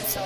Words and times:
Podcast. 0.00 0.24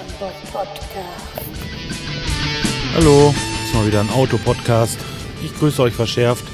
Hallo, 2.95 3.35
ist 3.65 3.75
mal 3.75 3.87
wieder 3.87 4.01
ein 4.01 4.11
Auto-Podcast. 4.11 4.99
Ich 5.45 5.55
grüße 5.59 5.83
euch 5.83 5.93
verschärft. 5.93 6.45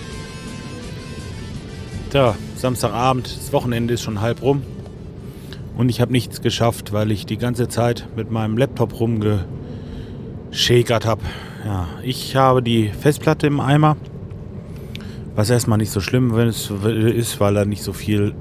Tja, 2.10 2.34
Samstagabend, 2.56 3.26
das 3.26 3.52
Wochenende 3.52 3.92
ist 3.94 4.02
schon 4.02 4.20
halb 4.22 4.40
rum. 4.40 4.62
Und 5.76 5.90
ich 5.90 6.00
habe 6.00 6.12
nichts 6.12 6.40
geschafft, 6.40 6.94
weil 6.94 7.10
ich 7.10 7.26
die 7.26 7.36
ganze 7.36 7.68
Zeit 7.68 8.08
mit 8.16 8.30
meinem 8.30 8.56
Laptop 8.56 8.98
rumgeschäkert 8.98 11.04
habe. 11.04 11.20
Ja, 11.66 11.88
ich 12.02 12.36
habe 12.36 12.62
die 12.62 12.88
Festplatte 12.88 13.46
im 13.46 13.60
Eimer. 13.60 13.98
Was 15.34 15.50
erstmal 15.50 15.76
nicht 15.76 15.92
so 15.92 16.00
schlimm 16.00 16.34
ist, 16.38 16.72
weil 17.38 17.54
da 17.54 17.66
nicht 17.66 17.82
so 17.82 17.92
viel, 17.92 18.34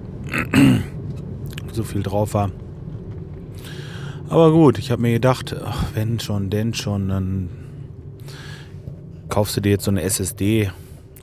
so 1.73 1.83
viel 1.83 2.01
drauf 2.01 2.33
war. 2.33 2.49
Aber 4.29 4.51
gut, 4.51 4.77
ich 4.77 4.91
habe 4.91 5.01
mir 5.01 5.13
gedacht, 5.13 5.55
ach, 5.65 5.85
wenn 5.95 6.19
schon, 6.19 6.51
denn 6.51 6.75
schon, 6.75 7.09
dann 7.09 7.49
kaufst 9.27 9.57
du 9.57 9.61
dir 9.61 9.71
jetzt 9.71 9.85
so 9.85 9.91
eine 9.91 10.03
SSD, 10.03 10.69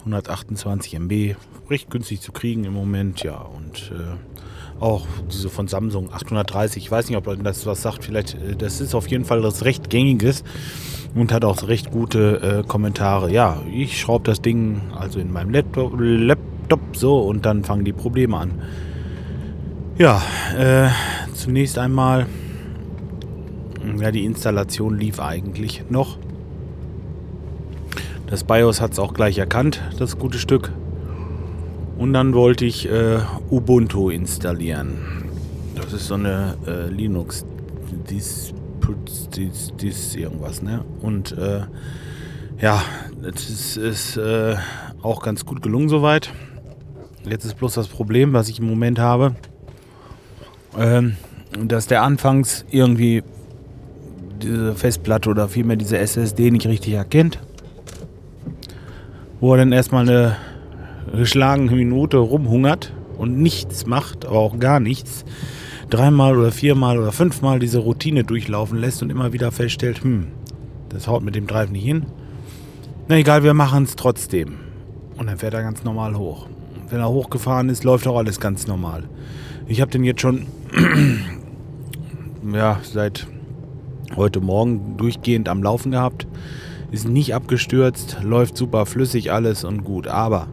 128 0.01 0.95
MB, 0.95 1.37
recht 1.71 1.89
günstig 1.89 2.21
zu 2.21 2.33
kriegen 2.33 2.65
im 2.65 2.73
Moment, 2.73 3.23
ja. 3.23 3.37
Und 3.37 3.93
äh, 3.95 4.83
auch 4.83 5.07
diese 5.31 5.51
von 5.51 5.69
Samsung 5.69 6.13
830, 6.13 6.83
ich 6.83 6.91
weiß 6.91 7.09
nicht, 7.09 7.17
ob 7.17 7.45
das 7.45 7.65
was 7.65 7.81
sagt, 7.81 8.05
vielleicht, 8.05 8.35
äh, 8.35 8.57
das 8.57 8.81
ist 8.81 8.93
auf 8.93 9.07
jeden 9.07 9.25
Fall 9.25 9.41
das 9.41 9.65
recht 9.65 9.89
gängiges 9.89 10.43
und 11.15 11.33
hat 11.33 11.45
auch 11.45 11.69
recht 11.69 11.93
gute 11.93 12.65
äh, 12.65 12.67
Kommentare. 12.67 13.31
Ja, 13.31 13.63
ich 13.73 14.01
schraube 14.01 14.25
das 14.25 14.43
Ding 14.43 14.81
also 14.99 15.21
in 15.21 15.33
meinem 15.33 15.51
Laptop, 15.51 15.93
Laptop 15.97 16.81
so 16.97 17.21
und 17.21 17.47
dann 17.47 17.63
fangen 17.63 17.85
die 17.85 17.93
Probleme 17.93 18.37
an. 18.37 18.63
Ja, 19.97 20.21
äh, 20.59 20.89
zunächst 21.35 21.79
einmal 21.79 22.27
ja, 24.01 24.11
die 24.11 24.25
Installation 24.25 24.99
lief 24.99 25.21
eigentlich 25.21 25.85
noch. 25.89 26.19
Das 28.27 28.45
BIOS 28.45 28.81
hat 28.81 28.93
es 28.93 28.99
auch 28.99 29.15
gleich 29.15 29.39
erkannt, 29.39 29.81
das 29.99 30.19
gute 30.19 30.39
Stück. 30.39 30.73
Und 31.97 32.13
dann 32.13 32.35
wollte 32.35 32.65
ich 32.65 32.91
äh, 32.91 33.19
Ubuntu 33.51 34.11
installieren. 34.11 34.99
Das 35.75 35.93
ist 35.93 36.09
so 36.09 36.15
eine 36.15 36.57
äh, 36.67 36.89
Linux 36.89 37.47
dies, 38.11 38.53
dies, 39.35 39.73
dies 39.79 40.15
irgendwas, 40.15 40.63
ne? 40.63 40.85
Und 41.01 41.33
äh, 41.33 41.63
ja, 42.61 42.83
das 43.23 43.49
ist, 43.49 43.77
ist 43.77 44.17
äh, 44.17 44.57
auch 45.03 45.23
ganz 45.23 45.45
gut 45.45 45.63
gelungen 45.63 45.89
soweit. 45.89 46.33
Jetzt 47.25 47.45
ist 47.45 47.57
bloß 47.57 47.75
das 47.75 47.89
Problem, 47.89 48.33
was 48.33 48.49
ich 48.49 48.61
im 48.61 48.67
Moment 48.67 48.99
habe, 48.99 49.35
ähm, 50.79 51.17
dass 51.65 51.87
der 51.87 52.03
anfangs 52.03 52.65
irgendwie 52.71 53.23
diese 54.43 54.75
Festplatte 54.75 55.31
oder 55.31 55.49
vielmehr 55.49 55.77
diese 55.77 55.99
SSD 55.99 56.51
nicht 56.51 56.67
richtig 56.67 56.95
erkennt. 56.95 57.39
Wo 59.41 59.53
er 59.53 59.59
dann 59.59 59.73
erstmal 59.73 60.09
eine 60.09 60.37
geschlagene 61.15 61.73
Minute 61.73 62.17
rumhungert 62.19 62.93
und 63.19 63.39
nichts 63.39 63.87
macht, 63.87 64.25
aber 64.25 64.39
auch 64.39 64.59
gar 64.59 64.81
nichts. 64.81 65.25
Dreimal 65.91 66.37
oder 66.37 66.51
viermal 66.51 66.99
oder 66.99 67.13
fünfmal 67.13 67.59
diese 67.59 67.79
Routine 67.79 68.25
durchlaufen 68.25 68.79
lässt 68.79 69.03
und 69.03 69.11
immer 69.11 69.33
wieder 69.33 69.53
feststellt, 69.53 70.03
hm, 70.03 70.29
das 70.89 71.07
haut 71.07 71.23
mit 71.23 71.35
dem 71.35 71.47
Drive 71.47 71.71
nicht 71.71 71.85
hin. 71.85 72.07
Na 73.09 73.17
egal, 73.17 73.45
wir 73.45 73.55
machen 73.55 73.85
es 73.85 73.95
trotzdem. 73.95 74.55
Und 75.17 75.29
dann 75.29 75.39
fährt 75.39 75.55
er 75.55 75.63
ganz 75.63 75.85
normal 75.85 76.17
hoch. 76.17 76.49
Wenn 76.91 76.99
er 76.99 77.09
hochgefahren 77.09 77.69
ist, 77.69 77.85
läuft 77.85 78.07
auch 78.07 78.19
alles 78.19 78.41
ganz 78.41 78.67
normal. 78.67 79.05
Ich 79.67 79.81
habe 79.81 79.91
den 79.91 80.05
jetzt 80.05 80.21
schon 80.21 80.47
ja, 82.53 82.81
seit 82.83 83.27
heute 84.15 84.41
Morgen 84.41 84.97
durchgehend 84.97 85.49
am 85.49 85.63
Laufen 85.63 85.91
gehabt. 85.91 86.27
Ist 86.93 87.09
nicht 87.09 87.35
abgestürzt, 87.35 88.19
läuft 88.23 88.57
super 88.57 88.87
flüssig 88.87 89.33
alles 89.33 89.65
und 89.65 89.83
gut. 89.83 90.07
Aber 90.07 90.49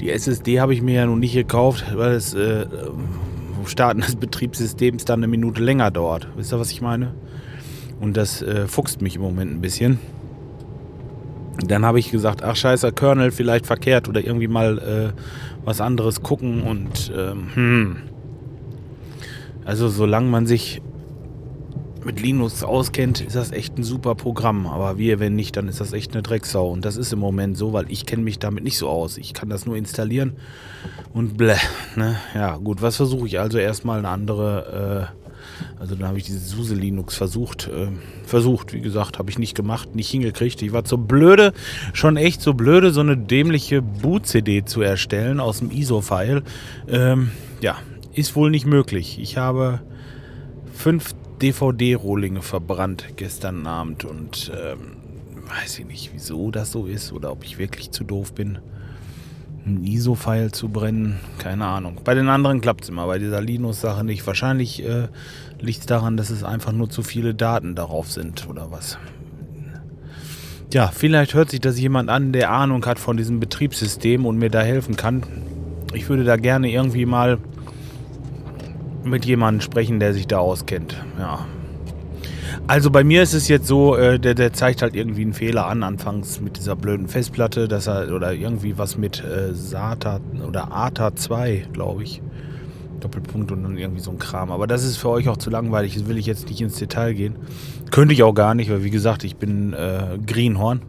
die 0.00 0.10
SSD 0.10 0.60
habe 0.60 0.72
ich 0.72 0.80
mir 0.80 0.94
ja 0.94 1.06
noch 1.06 1.16
nicht 1.16 1.34
gekauft, 1.34 1.84
weil 1.94 2.14
das 2.14 2.34
äh, 2.34 2.66
Starten 3.66 4.00
des 4.00 4.16
Betriebssystems 4.16 5.04
dann 5.04 5.20
eine 5.20 5.28
Minute 5.28 5.62
länger 5.62 5.90
dauert. 5.90 6.28
Wisst 6.36 6.52
ihr, 6.52 6.60
was 6.60 6.70
ich 6.70 6.80
meine? 6.80 7.14
Und 8.00 8.16
das 8.16 8.42
äh, 8.42 8.66
fuchst 8.66 9.02
mich 9.02 9.16
im 9.16 9.22
Moment 9.22 9.52
ein 9.52 9.60
bisschen. 9.60 9.98
Dann 11.66 11.84
habe 11.84 11.98
ich 11.98 12.10
gesagt, 12.10 12.42
ach 12.44 12.54
scheiße, 12.54 12.92
Kernel 12.92 13.32
vielleicht 13.32 13.66
verkehrt 13.66 14.08
oder 14.08 14.24
irgendwie 14.24 14.48
mal 14.48 14.78
äh, 14.78 15.20
was 15.64 15.80
anderes 15.80 16.22
gucken 16.22 16.62
und 16.62 17.12
ähm, 17.16 17.48
hm. 17.54 17.96
Also 19.64 19.88
solange 19.88 20.28
man 20.30 20.46
sich 20.46 20.80
mit 22.08 22.22
Linux 22.22 22.64
auskennt, 22.64 23.20
ist 23.20 23.36
das 23.36 23.52
echt 23.52 23.76
ein 23.76 23.84
super 23.84 24.14
Programm. 24.14 24.66
Aber 24.66 24.96
wir, 24.96 25.20
wenn 25.20 25.34
nicht, 25.34 25.58
dann 25.58 25.68
ist 25.68 25.78
das 25.78 25.92
echt 25.92 26.14
eine 26.14 26.22
Drecksau. 26.22 26.70
Und 26.70 26.86
das 26.86 26.96
ist 26.96 27.12
im 27.12 27.18
Moment 27.18 27.58
so, 27.58 27.74
weil 27.74 27.84
ich 27.90 28.06
kenne 28.06 28.22
mich 28.22 28.38
damit 28.38 28.64
nicht 28.64 28.78
so 28.78 28.88
aus. 28.88 29.18
Ich 29.18 29.34
kann 29.34 29.50
das 29.50 29.66
nur 29.66 29.76
installieren 29.76 30.32
und 31.12 31.36
bleh. 31.36 31.56
Ne? 31.96 32.16
Ja, 32.34 32.56
gut, 32.56 32.80
was 32.80 32.96
versuche 32.96 33.26
ich? 33.26 33.38
Also 33.38 33.58
erstmal 33.58 33.98
eine 33.98 34.08
andere, 34.08 35.12
äh, 35.12 35.78
also 35.78 35.96
dann 35.96 36.08
habe 36.08 36.16
ich 36.16 36.24
diese 36.24 36.38
SUSE 36.38 36.74
Linux 36.74 37.14
versucht. 37.14 37.68
Äh, 37.68 37.88
versucht, 38.24 38.72
wie 38.72 38.80
gesagt, 38.80 39.18
habe 39.18 39.28
ich 39.28 39.38
nicht 39.38 39.54
gemacht, 39.54 39.94
nicht 39.94 40.08
hingekriegt. 40.08 40.62
Ich 40.62 40.72
war 40.72 40.86
so 40.86 40.96
blöde, 40.96 41.52
schon 41.92 42.16
echt 42.16 42.40
so 42.40 42.54
blöde, 42.54 42.90
so 42.90 43.00
eine 43.00 43.18
dämliche 43.18 43.82
Boot-CD 43.82 44.64
zu 44.64 44.80
erstellen 44.80 45.40
aus 45.40 45.58
dem 45.58 45.70
ISO-File. 45.70 46.42
Ähm, 46.88 47.32
ja, 47.60 47.76
ist 48.14 48.34
wohl 48.34 48.50
nicht 48.50 48.64
möglich. 48.64 49.18
Ich 49.20 49.36
habe 49.36 49.80
fünf 50.72 51.12
DVD-Rohlinge 51.38 52.42
verbrannt 52.42 53.04
gestern 53.16 53.66
Abend 53.66 54.04
und 54.04 54.50
ähm, 54.54 54.96
weiß 55.60 55.78
ich 55.80 55.86
nicht, 55.86 56.10
wieso 56.12 56.50
das 56.50 56.72
so 56.72 56.86
ist 56.86 57.12
oder 57.12 57.32
ob 57.32 57.44
ich 57.44 57.58
wirklich 57.58 57.90
zu 57.90 58.04
doof 58.04 58.32
bin, 58.32 58.58
ein 59.66 59.84
ISO-File 59.84 60.52
zu 60.52 60.68
brennen. 60.68 61.20
Keine 61.38 61.66
Ahnung. 61.66 62.00
Bei 62.04 62.14
den 62.14 62.28
anderen 62.28 62.60
klappt 62.60 62.84
es 62.84 62.88
immer, 62.88 63.06
bei 63.06 63.18
dieser 63.18 63.40
Linux-Sache 63.40 64.04
nicht. 64.04 64.26
Wahrscheinlich 64.26 64.84
äh, 64.84 65.08
liegt 65.60 65.80
es 65.80 65.86
daran, 65.86 66.16
dass 66.16 66.30
es 66.30 66.42
einfach 66.42 66.72
nur 66.72 66.90
zu 66.90 67.02
viele 67.02 67.34
Daten 67.34 67.74
darauf 67.74 68.10
sind 68.10 68.48
oder 68.48 68.70
was. 68.70 68.98
Ja, 70.72 70.88
vielleicht 70.88 71.34
hört 71.34 71.50
sich 71.50 71.60
das 71.60 71.78
jemand 71.78 72.10
an, 72.10 72.32
der 72.32 72.50
Ahnung 72.50 72.84
hat 72.84 72.98
von 72.98 73.16
diesem 73.16 73.40
Betriebssystem 73.40 74.26
und 74.26 74.38
mir 74.38 74.50
da 74.50 74.60
helfen 74.60 74.96
kann. 74.96 75.22
Ich 75.94 76.08
würde 76.08 76.24
da 76.24 76.36
gerne 76.36 76.70
irgendwie 76.70 77.06
mal 77.06 77.38
mit 79.04 79.24
jemandem 79.24 79.60
sprechen, 79.60 80.00
der 80.00 80.14
sich 80.14 80.26
da 80.26 80.38
auskennt. 80.38 80.96
Ja. 81.18 81.46
Also 82.66 82.90
bei 82.90 83.04
mir 83.04 83.22
ist 83.22 83.34
es 83.34 83.48
jetzt 83.48 83.66
so, 83.66 83.96
äh, 83.96 84.18
der, 84.18 84.34
der 84.34 84.52
zeigt 84.52 84.82
halt 84.82 84.94
irgendwie 84.94 85.22
einen 85.22 85.32
Fehler 85.32 85.66
an, 85.66 85.82
anfangs 85.82 86.40
mit 86.40 86.58
dieser 86.58 86.76
blöden 86.76 87.08
Festplatte, 87.08 87.68
dass 87.68 87.86
er, 87.86 88.12
oder 88.12 88.32
irgendwie 88.32 88.76
was 88.76 88.98
mit 88.98 89.24
äh, 89.24 89.54
SATA 89.54 90.20
oder 90.46 90.72
ATA 90.72 91.14
2, 91.14 91.68
glaube 91.72 92.02
ich. 92.02 92.22
Doppelpunkt 93.00 93.52
und 93.52 93.62
dann 93.62 93.78
irgendwie 93.78 94.00
so 94.00 94.10
ein 94.10 94.18
Kram. 94.18 94.50
Aber 94.50 94.66
das 94.66 94.84
ist 94.84 94.96
für 94.96 95.08
euch 95.08 95.28
auch 95.28 95.36
zu 95.36 95.50
langweilig, 95.50 95.94
das 95.94 96.08
will 96.08 96.18
ich 96.18 96.26
jetzt 96.26 96.48
nicht 96.48 96.60
ins 96.60 96.78
Detail 96.78 97.14
gehen. 97.14 97.36
Könnte 97.90 98.12
ich 98.12 98.22
auch 98.22 98.34
gar 98.34 98.54
nicht, 98.54 98.70
weil 98.70 98.82
wie 98.82 98.90
gesagt, 98.90 99.24
ich 99.24 99.36
bin 99.36 99.72
äh, 99.72 100.18
Greenhorn. 100.26 100.82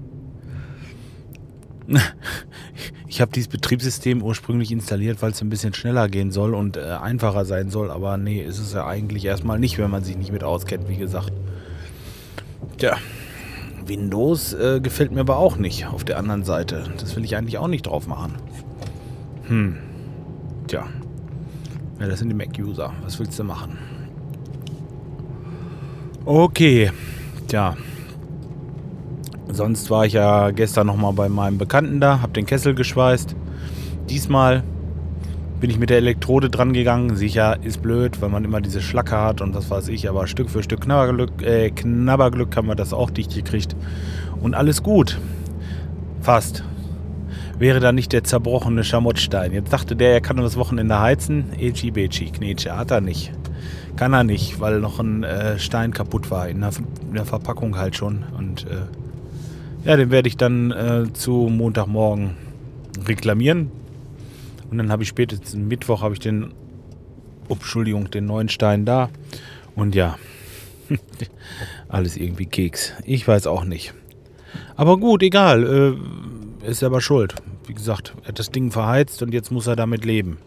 Ich 3.20 3.22
habe 3.22 3.34
dieses 3.34 3.50
Betriebssystem 3.50 4.24
ursprünglich 4.24 4.72
installiert, 4.72 5.22
weil 5.22 5.32
es 5.32 5.42
ein 5.42 5.50
bisschen 5.50 5.74
schneller 5.74 6.08
gehen 6.08 6.32
soll 6.32 6.54
und 6.56 6.78
äh, 6.78 6.84
einfacher 7.02 7.44
sein 7.44 7.70
soll. 7.70 7.92
Aber 7.92 8.16
nee, 8.16 8.42
ist 8.42 8.60
es 8.60 8.72
ja 8.72 8.88
eigentlich 8.88 9.26
erstmal 9.26 9.60
nicht, 9.60 9.78
wenn 9.78 9.92
man 9.92 10.06
sich 10.06 10.16
nicht 10.16 10.32
mit 10.32 10.42
auskennt, 10.42 10.88
wie 10.88 10.96
gesagt. 10.96 11.34
Tja, 12.78 12.96
Windows 13.86 14.54
äh, 14.54 14.80
gefällt 14.80 15.12
mir 15.12 15.20
aber 15.20 15.36
auch 15.36 15.58
nicht 15.58 15.88
auf 15.88 16.06
der 16.06 16.18
anderen 16.18 16.46
Seite. 16.46 16.86
Das 16.98 17.14
will 17.18 17.26
ich 17.26 17.36
eigentlich 17.36 17.58
auch 17.58 17.68
nicht 17.68 17.88
drauf 17.88 18.08
machen. 18.08 18.36
Hm. 19.50 19.76
Tja. 20.68 20.88
Ja, 22.00 22.08
das 22.08 22.20
sind 22.20 22.30
die 22.30 22.36
Mac-User. 22.36 22.94
Was 23.04 23.20
willst 23.20 23.38
du 23.38 23.44
machen? 23.44 23.78
Okay. 26.24 26.94
Tja. 27.50 27.76
Sonst 29.52 29.90
war 29.90 30.06
ich 30.06 30.14
ja 30.14 30.52
gestern 30.52 30.88
nochmal 30.88 31.14
bei 31.14 31.28
meinem 31.28 31.58
Bekannten 31.58 32.00
da, 32.00 32.22
hab 32.22 32.34
den 32.34 32.46
Kessel 32.46 32.76
geschweißt. 32.76 33.36
Diesmal 34.10 34.64
bin 35.60 35.70
ich 35.70 35.80
mit 35.80 35.90
der 35.90 35.98
Elektrode 35.98 36.50
dran 36.50 36.72
gegangen. 36.72 37.16
Sicher 37.16 37.58
ist 37.64 37.82
blöd, 37.82 38.22
weil 38.22 38.30
man 38.30 38.46
immer 38.46 38.62
diese 38.62 38.82
Schlacke 38.82 39.18
hat 39.18 39.42
und 39.42 39.56
was 39.56 39.70
weiß 39.70 39.90
ich, 39.90 40.08
aber 40.08 40.28
Stück 40.28 40.50
für 40.50 40.64
Stück 40.64 40.82
Knabberglück, 40.82 41.42
äh, 41.42 41.72
Knabberglück 41.72 42.56
haben 42.56 42.68
wir 42.68 42.76
das 42.76 42.94
auch 42.94 43.10
dicht 43.10 43.34
gekriegt. 43.34 43.76
Und 44.40 44.54
alles 44.54 44.84
gut. 44.84 45.20
Fast. 46.22 46.64
Wäre 47.58 47.80
da 47.80 47.92
nicht 47.92 48.14
der 48.14 48.24
zerbrochene 48.24 48.84
Schamottstein. 48.84 49.52
Jetzt 49.52 49.74
dachte 49.74 49.96
der, 49.96 50.14
er 50.14 50.22
kann 50.22 50.38
das 50.38 50.56
Wochenende 50.56 51.00
heizen. 51.00 51.52
Echi 51.60 51.92
Bechi, 51.92 52.32
Knetsche. 52.32 52.78
Hat 52.78 52.92
er 52.92 53.02
nicht. 53.02 53.34
Kann 53.98 54.14
er 54.14 54.24
nicht, 54.24 54.62
weil 54.62 54.80
noch 54.80 55.00
ein 55.00 55.24
äh, 55.24 55.60
Stein 55.60 55.92
kaputt 55.92 56.32
war. 56.32 56.48
In 56.48 56.62
der, 56.62 56.72
in 57.10 57.16
der, 57.16 57.26
Verpackung 57.26 57.78
halt 57.78 57.98
schon. 57.98 58.24
Und 58.38 58.66
äh, 58.68 59.09
ja, 59.84 59.96
den 59.96 60.12
werde 60.12 60.28
ich 60.28 60.38
dann 60.38 60.72
äh, 60.72 61.14
zu 61.14 61.50
Montagmorgen 61.52 62.36
reklamieren. 63.08 63.72
Und 64.70 64.78
dann 64.78 64.92
habe 64.92 65.04
ich 65.04 65.10
spätestens 65.10 65.56
Mittwoch 65.56 66.02
habe 66.02 66.14
ich 66.14 66.20
den, 66.20 66.54
Entschuldigung, 67.50 68.12
den 68.12 68.26
neuen 68.26 68.50
Stein 68.50 68.86
da. 68.86 69.10
Und 69.76 69.96
ja, 69.96 70.18
Alles 71.88 72.18
irgendwie 72.18 72.46
Keks. 72.46 72.94
Ich 73.06 73.28
weiß 73.28 73.48
auch 73.48 73.64
nicht. 73.64 73.94
Aber 74.76 74.98
gut, 74.98 75.24
egal. 75.24 75.98
Äh, 76.64 76.68
ist 76.70 76.84
aber 76.84 77.02
schuld. 77.02 77.36
Wie 77.68 77.74
gesagt, 77.74 78.14
er 78.24 78.30
hat 78.30 78.40
das 78.40 78.52
Ding 78.52 78.72
verheizt 78.72 79.22
und 79.22 79.34
jetzt 79.34 79.52
muss 79.52 79.68
er 79.68 79.76
damit 79.76 80.06
leben. 80.06 80.38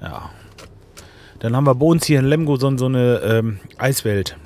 Ja. 0.00 0.30
Dann 1.40 1.54
haben 1.54 1.64
wir 1.64 1.74
bei 1.74 1.86
uns 1.86 2.06
hier 2.06 2.20
in 2.20 2.24
Lemgo 2.24 2.56
so, 2.56 2.76
so 2.76 2.86
eine 2.86 3.20
ähm, 3.24 3.58
Eiswelt, 3.76 4.36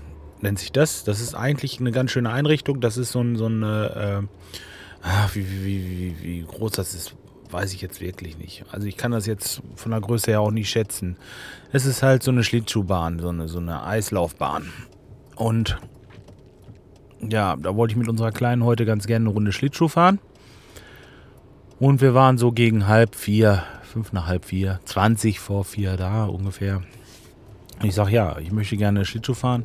nennt 0.43 0.59
sich 0.59 0.73
das. 0.73 1.05
Das 1.05 1.21
ist 1.21 1.35
eigentlich 1.35 1.81
eine 1.81 1.93
ganz 1.93 2.11
schöne 2.11 2.31
Einrichtung. 2.31 2.81
Das 2.81 2.97
ist 2.97 3.13
so, 3.13 3.21
ein, 3.21 3.37
so 3.37 3.47
eine, 3.47 4.27
äh, 5.03 5.07
ah, 5.07 5.29
wie, 5.33 5.47
wie, 5.51 5.65
wie, 5.65 6.23
wie 6.23 6.43
groß 6.43 6.73
das 6.73 6.95
ist, 6.95 7.15
weiß 7.51 7.73
ich 7.73 7.81
jetzt 7.81 8.01
wirklich 8.01 8.39
nicht. 8.39 8.65
Also 8.71 8.87
ich 8.87 8.97
kann 8.97 9.13
das 9.13 9.27
jetzt 9.27 9.63
von 9.77 9.91
der 9.93 10.01
Größe 10.01 10.31
her 10.31 10.41
auch 10.41 10.51
nicht 10.51 10.71
schätzen. 10.71 11.17
Es 11.73 11.87
ist 11.87 12.03
halt 12.03 12.23
so 12.23 12.31
eine 12.31 12.45
Schlittschuhbahn, 12.45 13.19
so 13.19 13.29
eine, 13.29 13.49
so 13.49 13.59
eine 13.59 13.85
Eislaufbahn. 13.85 14.73
Und 15.37 15.79
ja, 17.21 17.57
da 17.57 17.75
wollte 17.77 17.93
ich 17.93 17.99
mit 17.99 18.09
unserer 18.09 18.33
Kleinen 18.33 18.65
heute 18.65 18.85
ganz 18.85 19.07
gerne 19.07 19.25
eine 19.25 19.35
Runde 19.35 19.53
Schlittschuh 19.53 19.89
fahren. 19.89 20.19
Und 21.81 22.01
wir 22.01 22.13
waren 22.15 22.39
so 22.39 22.53
gegen 22.53 22.89
halb 22.89 23.15
vier, 23.15 23.63
fünf 23.83 24.13
nach 24.13 24.27
halb 24.27 24.45
vier, 24.45 24.81
20 24.85 25.39
vor 25.39 25.65
vier 25.65 25.97
da 25.97 26.25
ungefähr. 26.25 26.83
Ich 27.83 27.95
sage, 27.95 28.11
ja, 28.11 28.39
ich 28.39 28.51
möchte 28.51 28.77
gerne 28.77 29.05
Schlittschuh 29.05 29.35
fahren. 29.35 29.63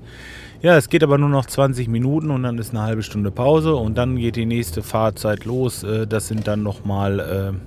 Ja, 0.62 0.77
es 0.77 0.89
geht 0.89 1.04
aber 1.04 1.18
nur 1.18 1.30
noch 1.30 1.48
20 1.48 1.88
Minuten 1.88 2.30
und 2.30 2.44
dann 2.44 2.57
ist 2.60 2.69
eine 2.69 2.83
halbe 2.83 3.01
Stunde 3.01 3.31
Pause 3.31 3.75
und 3.75 3.98
dann 3.98 4.18
geht 4.18 4.36
die 4.36 4.45
nächste 4.45 4.83
Fahrzeit 4.83 5.45
los. 5.45 5.83
Äh, 5.83 6.06
das 6.06 6.27
sind 6.27 6.48
dann 6.48 6.62
nochmal 6.62 7.60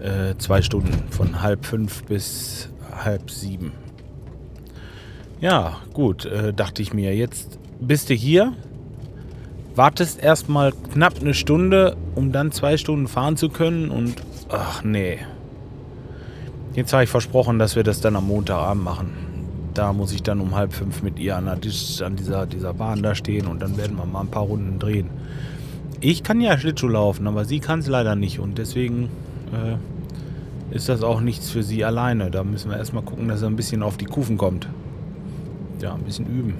äh, 0.00 0.30
äh, 0.30 0.38
zwei 0.38 0.62
Stunden 0.62 0.92
von 1.10 1.42
halb 1.42 1.66
fünf 1.66 2.04
bis 2.04 2.70
halb 3.04 3.30
sieben. 3.30 3.72
Ja, 5.40 5.76
gut, 5.92 6.28
dachte 6.56 6.82
ich 6.82 6.92
mir. 6.92 7.14
Jetzt 7.14 7.60
bist 7.78 8.10
du 8.10 8.14
hier, 8.14 8.54
wartest 9.76 10.20
erstmal 10.20 10.72
knapp 10.92 11.20
eine 11.20 11.32
Stunde, 11.32 11.96
um 12.16 12.32
dann 12.32 12.50
zwei 12.50 12.76
Stunden 12.76 13.06
fahren 13.06 13.36
zu 13.36 13.48
können 13.48 13.90
und 13.90 14.16
ach 14.48 14.82
nee. 14.82 15.18
Jetzt 16.74 16.92
habe 16.92 17.04
ich 17.04 17.10
versprochen, 17.10 17.60
dass 17.60 17.76
wir 17.76 17.84
das 17.84 18.00
dann 18.00 18.16
am 18.16 18.26
Montagabend 18.26 18.82
machen. 18.82 19.27
Da 19.78 19.92
muss 19.92 20.12
ich 20.12 20.24
dann 20.24 20.40
um 20.40 20.56
halb 20.56 20.72
fünf 20.72 21.04
mit 21.04 21.20
ihr 21.20 21.36
an, 21.36 21.46
an 21.46 21.60
dieser, 21.60 22.46
dieser 22.46 22.74
Bahn 22.74 23.00
da 23.00 23.14
stehen 23.14 23.46
und 23.46 23.62
dann 23.62 23.76
werden 23.76 23.96
wir 23.96 24.06
mal 24.06 24.22
ein 24.22 24.26
paar 24.26 24.42
Runden 24.42 24.80
drehen. 24.80 25.08
Ich 26.00 26.24
kann 26.24 26.40
ja 26.40 26.58
Schlittschuh 26.58 26.88
laufen, 26.88 27.28
aber 27.28 27.44
sie 27.44 27.60
kann 27.60 27.78
es 27.78 27.86
leider 27.86 28.16
nicht 28.16 28.40
und 28.40 28.58
deswegen 28.58 29.08
äh, 29.52 30.74
ist 30.74 30.88
das 30.88 31.04
auch 31.04 31.20
nichts 31.20 31.50
für 31.50 31.62
sie 31.62 31.84
alleine. 31.84 32.28
Da 32.32 32.42
müssen 32.42 32.72
wir 32.72 32.76
erstmal 32.76 33.04
gucken, 33.04 33.28
dass 33.28 33.42
er 33.42 33.50
ein 33.50 33.54
bisschen 33.54 33.84
auf 33.84 33.96
die 33.96 34.06
Kufen 34.06 34.36
kommt. 34.36 34.68
Ja, 35.80 35.94
ein 35.94 36.02
bisschen 36.02 36.26
üben. 36.26 36.54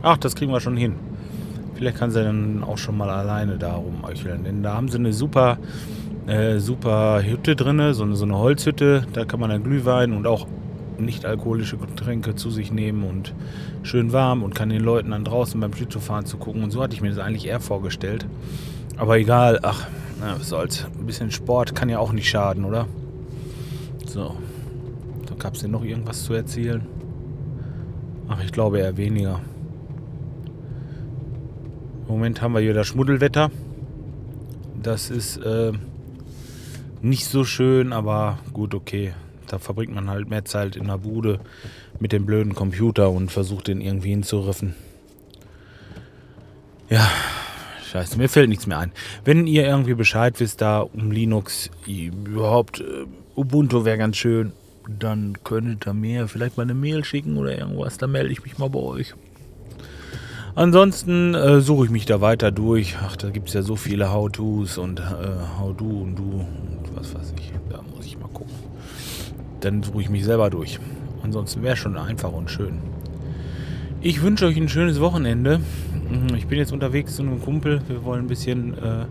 Ach, 0.00 0.16
das 0.16 0.34
kriegen 0.34 0.52
wir 0.52 0.60
schon 0.60 0.78
hin. 0.78 0.94
Vielleicht 1.74 1.98
kann 1.98 2.10
sie 2.10 2.24
dann 2.24 2.64
auch 2.64 2.78
schon 2.78 2.96
mal 2.96 3.10
alleine 3.10 3.58
da 3.58 3.74
rumöcheln. 3.74 4.42
Denn 4.44 4.62
da 4.62 4.72
haben 4.72 4.88
sie 4.88 4.96
eine 4.96 5.12
super, 5.12 5.58
äh, 6.28 6.60
super 6.60 7.22
Hütte 7.22 7.54
drin, 7.54 7.92
so 7.92 8.04
eine, 8.04 8.16
so 8.16 8.24
eine 8.24 8.38
Holzhütte. 8.38 9.06
Da 9.12 9.26
kann 9.26 9.38
man 9.38 9.50
dann 9.50 9.62
Glühwein 9.62 10.14
und 10.14 10.26
auch 10.26 10.46
nicht 10.98 11.24
alkoholische 11.24 11.76
Getränke 11.76 12.34
zu 12.34 12.50
sich 12.50 12.72
nehmen 12.72 13.04
und 13.04 13.34
schön 13.82 14.12
warm 14.12 14.42
und 14.42 14.54
kann 14.54 14.68
den 14.68 14.82
Leuten 14.82 15.10
dann 15.10 15.24
draußen 15.24 15.60
beim 15.60 15.72
Schlittschuhfahren 15.74 16.26
zu 16.26 16.36
gucken. 16.36 16.62
Und 16.62 16.70
so 16.70 16.82
hatte 16.82 16.94
ich 16.94 17.00
mir 17.00 17.10
das 17.10 17.18
eigentlich 17.18 17.46
eher 17.46 17.60
vorgestellt. 17.60 18.26
Aber 18.96 19.18
egal, 19.18 19.60
ach, 19.62 19.86
na, 20.20 20.36
was 20.38 20.48
soll's. 20.48 20.86
Ein 20.98 21.06
bisschen 21.06 21.30
Sport 21.30 21.74
kann 21.74 21.88
ja 21.88 21.98
auch 21.98 22.12
nicht 22.12 22.28
schaden, 22.28 22.64
oder? 22.64 22.86
So. 24.06 24.36
Da 25.26 25.34
gab 25.34 25.54
es 25.54 25.60
denn 25.60 25.70
noch 25.70 25.84
irgendwas 25.84 26.24
zu 26.24 26.34
erzählen? 26.34 26.86
Ach, 28.28 28.42
ich 28.42 28.52
glaube 28.52 28.78
eher 28.78 28.96
weniger. 28.96 29.40
Im 32.06 32.14
Moment 32.14 32.40
haben 32.40 32.54
wir 32.54 32.60
hier 32.60 32.74
das 32.74 32.86
Schmuddelwetter. 32.86 33.50
Das 34.82 35.10
ist 35.10 35.38
äh, 35.38 35.72
nicht 37.02 37.26
so 37.26 37.44
schön, 37.44 37.92
aber 37.92 38.38
gut, 38.52 38.74
okay. 38.74 39.14
Da 39.48 39.58
verbringt 39.58 39.94
man 39.94 40.10
halt 40.10 40.28
mehr 40.28 40.44
Zeit 40.44 40.76
in 40.76 40.86
der 40.86 40.98
Bude 40.98 41.40
mit 42.00 42.12
dem 42.12 42.26
blöden 42.26 42.54
Computer 42.54 43.10
und 43.10 43.30
versucht 43.30 43.68
den 43.68 43.80
irgendwie 43.80 44.10
hinzuriffen. 44.10 44.74
Ja, 46.90 47.08
scheiße, 47.90 48.18
mir 48.18 48.28
fällt 48.28 48.48
nichts 48.48 48.66
mehr 48.66 48.78
ein. 48.78 48.92
Wenn 49.24 49.46
ihr 49.46 49.64
irgendwie 49.64 49.94
Bescheid 49.94 50.38
wisst 50.40 50.60
da 50.60 50.80
um 50.80 51.10
Linux, 51.10 51.70
überhaupt 51.86 52.80
äh, 52.80 53.06
Ubuntu 53.36 53.84
wäre 53.84 53.98
ganz 53.98 54.16
schön, 54.16 54.52
dann 54.88 55.38
könntet 55.44 55.86
ihr 55.86 55.94
mir 55.94 56.28
vielleicht 56.28 56.56
mal 56.56 56.64
eine 56.64 56.74
Mail 56.74 57.04
schicken 57.04 57.36
oder 57.36 57.56
irgendwas, 57.56 57.96
dann 57.98 58.12
melde 58.12 58.32
ich 58.32 58.44
mich 58.44 58.58
mal 58.58 58.68
bei 58.68 58.80
euch. 58.80 59.14
Ansonsten 60.56 61.34
äh, 61.34 61.60
suche 61.60 61.86
ich 61.86 61.90
mich 61.90 62.06
da 62.06 62.20
weiter 62.20 62.52
durch. 62.52 62.96
Ach, 63.02 63.16
da 63.16 63.30
gibt 63.30 63.48
es 63.48 63.54
ja 63.54 63.62
so 63.62 63.74
viele 63.74 64.12
How-Tos 64.12 64.78
und 64.78 65.00
äh, 65.00 65.02
How-Do 65.58 65.84
und 65.84 66.14
Du 66.14 66.22
und 66.22 66.96
was 66.96 67.12
weiß 67.12 67.34
ich. 67.36 67.52
Da 67.70 67.80
muss 67.82 68.06
ich 68.06 68.16
mal 68.18 68.28
gucken. 68.28 68.54
Dann 69.64 69.82
suche 69.82 70.02
ich 70.02 70.10
mich 70.10 70.24
selber 70.24 70.50
durch. 70.50 70.78
Ansonsten 71.22 71.62
wäre 71.62 71.76
schon 71.76 71.96
einfach 71.96 72.32
und 72.32 72.50
schön. 72.50 72.80
Ich 74.02 74.20
wünsche 74.20 74.44
euch 74.44 74.58
ein 74.58 74.68
schönes 74.68 75.00
Wochenende. 75.00 75.58
Mhm, 76.10 76.34
ich 76.36 76.46
bin 76.46 76.58
jetzt 76.58 76.72
unterwegs 76.72 77.16
zu 77.16 77.22
einem 77.22 77.40
Kumpel. 77.40 77.80
Wir 77.88 78.04
wollen 78.04 78.26
ein 78.26 78.28
bisschen 78.28 78.74
äh, 78.74 79.06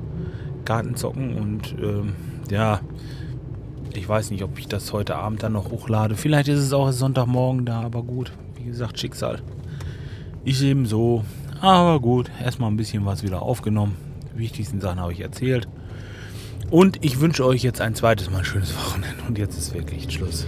Garten 0.64 0.96
zocken 0.96 1.36
und 1.38 1.74
ähm, 1.82 2.14
ja, 2.52 2.82
ich 3.96 4.08
weiß 4.08 4.30
nicht, 4.30 4.44
ob 4.44 4.60
ich 4.60 4.68
das 4.68 4.94
heute 4.94 5.16
Abend 5.16 5.42
dann 5.42 5.54
noch 5.54 5.72
hochlade. 5.72 6.16
Vielleicht 6.16 6.50
ist 6.50 6.60
es 6.60 6.72
auch 6.72 6.92
Sonntagmorgen 6.92 7.66
da, 7.66 7.82
aber 7.82 8.04
gut. 8.04 8.32
Wie 8.56 8.66
gesagt, 8.66 9.00
Schicksal. 9.00 9.42
Ich 10.44 10.62
eben 10.64 10.86
so. 10.86 11.24
Aber 11.62 12.00
gut, 12.00 12.30
erstmal 12.44 12.70
ein 12.70 12.78
bisschen 12.78 13.08
was 13.08 13.24
wieder 13.24 13.42
aufgenommen. 13.42 13.96
Die 14.36 14.40
wichtigsten 14.40 14.82
Sachen 14.82 15.00
habe 15.00 15.14
ich 15.14 15.22
erzählt. 15.22 15.68
Und 16.74 17.06
ich 17.06 17.20
wünsche 17.20 17.46
euch 17.46 17.62
jetzt 17.62 17.82
ein 17.82 17.94
zweites 17.94 18.32
Mal 18.32 18.44
schönes 18.44 18.76
Wochenende. 18.76 19.22
Und 19.28 19.38
jetzt 19.38 19.56
ist 19.56 19.76
wirklich 19.76 20.12
Schluss. 20.12 20.48